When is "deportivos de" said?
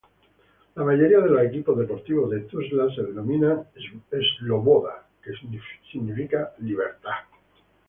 1.77-2.39